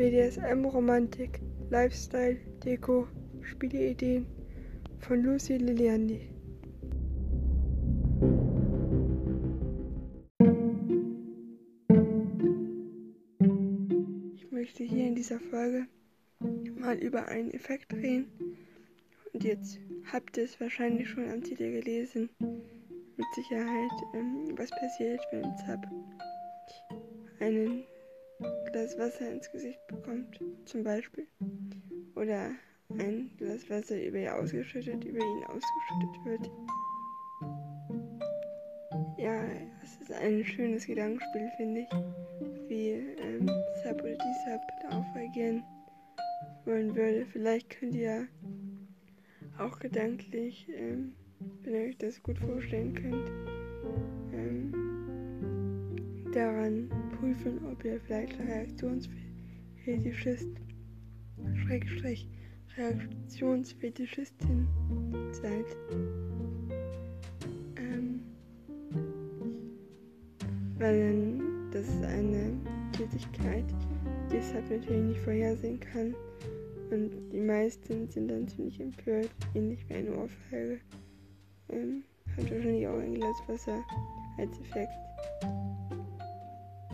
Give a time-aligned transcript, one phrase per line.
[0.00, 3.06] BDSM, Romantik, Lifestyle, Deko,
[3.42, 4.24] Spieleideen
[4.98, 6.22] von Lucy Liliandi.
[14.36, 15.86] Ich möchte hier in dieser Folge
[16.78, 18.32] mal über einen Effekt reden.
[19.34, 19.78] Und jetzt
[20.10, 22.30] habt ihr es wahrscheinlich schon am Titel gelesen.
[22.38, 25.86] Mit Sicherheit, ähm, was passiert, wenn Zap
[27.40, 27.84] einen
[28.72, 31.26] Glas Wasser ins Gesicht bekommt, zum Beispiel.
[32.14, 32.52] Oder
[32.98, 36.50] ein Glas Wasser über ihn ausgeschüttet, über ihn ausgeschüttet wird.
[39.18, 39.42] Ja,
[39.82, 41.88] es ist ein schönes Gedankenspiel, finde ich,
[42.68, 43.48] wie ähm,
[43.82, 45.64] Sub oder die Sub darauf reagieren
[46.64, 47.26] wollen würde.
[47.26, 48.28] Vielleicht könnt ihr
[49.58, 51.14] auch gedanklich, ähm,
[51.62, 53.30] wenn ihr euch das gut vorstellen könnt,
[54.32, 54.72] ähm,
[56.32, 60.48] daran prüfen, ob ihr vielleicht Reaktionsfetischist,
[61.64, 62.28] Schrägstrich,
[62.76, 64.68] Reaktionsfetischistin
[65.32, 65.66] seid.
[67.76, 68.20] Ähm,
[70.78, 72.52] weil das ist eine
[72.92, 73.64] Tätigkeit,
[74.32, 76.14] die es halt natürlich nicht vorhersehen kann.
[76.90, 80.80] Und die meisten sind dann ziemlich empört, ähnlich wie eine Ohrfeige.
[81.68, 82.02] Ähm,
[82.36, 83.84] hat wahrscheinlich auch ein Glas Wasser
[84.38, 84.90] als Effekt.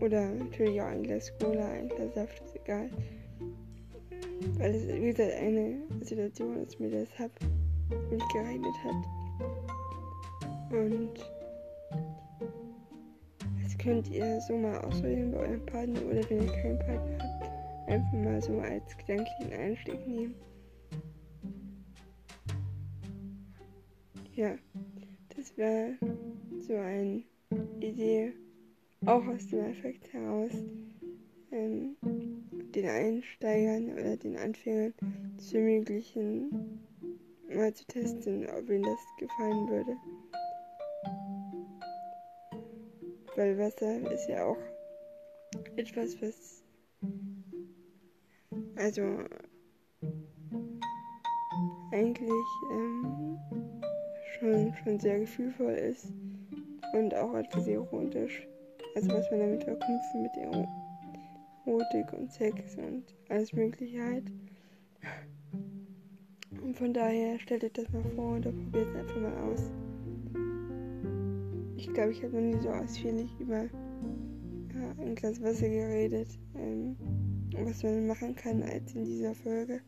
[0.00, 2.90] Oder natürlich auch ein Glas Cola, ein Glas Saft, ist egal.
[4.58, 7.30] Weil es, wie gesagt, eine Situation ist, mir das hab,
[8.10, 9.04] nicht geeignet hat.
[10.72, 11.10] Und
[13.62, 17.88] das könnt ihr so mal ausprobieren bei eurem Partner oder wenn ihr keinen Partner habt,
[17.90, 20.34] einfach mal so als gedanklichen Einstieg nehmen.
[24.34, 24.54] Ja,
[25.36, 25.98] das wäre
[26.60, 27.22] so eine
[27.80, 28.32] Idee,
[29.06, 30.52] auch aus dem Effekt heraus,
[31.52, 31.96] ähm,
[32.74, 34.94] den Einsteigern oder den Anfängern
[35.38, 36.80] zu ermöglichen,
[37.48, 39.96] mal zu testen, ob ihnen das gefallen würde.
[43.36, 44.58] Weil Wasser ist ja auch
[45.76, 46.62] etwas, was
[48.76, 49.02] also
[51.92, 53.38] eigentlich ähm,
[54.38, 56.12] schon, schon sehr gefühlvoll ist
[56.92, 58.49] und auch etwas erotisch.
[58.94, 60.36] Also was man damit verknüpfen mit
[61.66, 64.32] Erotik und Sex und alles Mögliche halt.
[66.62, 69.70] Und von daher stellt euch das mal vor und probiert es einfach mal aus.
[71.76, 76.96] Ich glaube, ich habe noch nie so ausführlich über ja, ein Glas Wasser geredet, ähm,
[77.64, 79.80] was man machen kann, als in dieser Folge.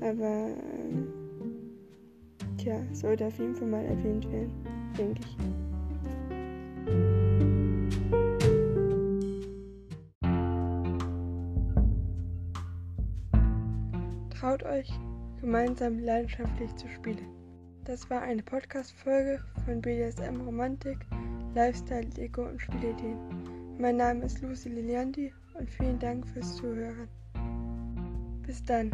[0.00, 1.08] Aber, ähm,
[2.56, 4.52] tja, sollte auf jeden Fall mal erwähnt werden,
[4.98, 5.36] denke ich.
[14.38, 14.88] Traut euch,
[15.40, 17.26] gemeinsam leidenschaftlich zu spielen.
[17.84, 20.98] Das war eine Podcast-Folge von BDSM Romantik,
[21.54, 23.16] Lifestyle, Deko und Spielideen.
[23.78, 27.08] Mein Name ist Lucy Liliandi und vielen Dank fürs Zuhören.
[28.46, 28.92] Bis dann.